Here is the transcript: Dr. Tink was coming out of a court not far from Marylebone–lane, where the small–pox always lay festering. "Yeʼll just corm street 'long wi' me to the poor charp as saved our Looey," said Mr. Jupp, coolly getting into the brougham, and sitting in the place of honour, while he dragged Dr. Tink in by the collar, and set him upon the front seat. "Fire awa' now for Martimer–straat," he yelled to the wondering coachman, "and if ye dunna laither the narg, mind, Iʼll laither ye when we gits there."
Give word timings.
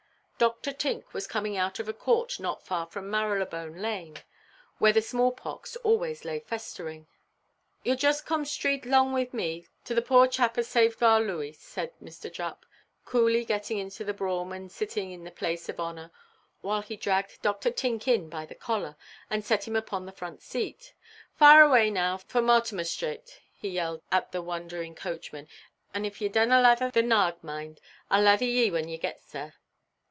Dr. 0.41 0.73
Tink 0.73 1.13
was 1.13 1.27
coming 1.27 1.55
out 1.55 1.77
of 1.77 1.87
a 1.87 1.93
court 1.93 2.39
not 2.39 2.65
far 2.65 2.87
from 2.87 3.11
Marylebone–lane, 3.11 4.17
where 4.79 4.91
the 4.91 4.99
small–pox 4.99 5.75
always 5.75 6.25
lay 6.25 6.39
festering. 6.39 7.05
"Yeʼll 7.85 7.99
just 7.99 8.25
corm 8.25 8.47
street 8.47 8.83
'long 8.87 9.13
wi' 9.13 9.29
me 9.33 9.67
to 9.85 9.93
the 9.93 10.01
poor 10.01 10.25
charp 10.25 10.57
as 10.57 10.67
saved 10.67 11.03
our 11.03 11.21
Looey," 11.21 11.53
said 11.53 11.91
Mr. 12.03 12.33
Jupp, 12.33 12.65
coolly 13.05 13.45
getting 13.45 13.77
into 13.77 14.03
the 14.03 14.15
brougham, 14.15 14.51
and 14.51 14.71
sitting 14.71 15.11
in 15.11 15.25
the 15.25 15.29
place 15.29 15.69
of 15.69 15.79
honour, 15.79 16.09
while 16.61 16.81
he 16.81 16.95
dragged 16.95 17.43
Dr. 17.43 17.69
Tink 17.69 18.07
in 18.07 18.27
by 18.27 18.47
the 18.47 18.55
collar, 18.55 18.95
and 19.29 19.45
set 19.45 19.67
him 19.67 19.75
upon 19.75 20.07
the 20.07 20.11
front 20.11 20.41
seat. 20.41 20.95
"Fire 21.35 21.65
awa' 21.65 21.91
now 21.91 22.17
for 22.17 22.41
Martimer–straat," 22.41 23.39
he 23.53 23.69
yelled 23.69 24.01
to 24.11 24.25
the 24.31 24.41
wondering 24.41 24.95
coachman, 24.95 25.47
"and 25.93 26.03
if 26.03 26.19
ye 26.19 26.27
dunna 26.29 26.59
laither 26.59 26.89
the 26.89 27.03
narg, 27.03 27.43
mind, 27.43 27.79
Iʼll 28.09 28.23
laither 28.23 28.45
ye 28.45 28.71
when 28.71 28.87
we 28.87 28.97
gits 28.97 29.33
there." 29.33 29.53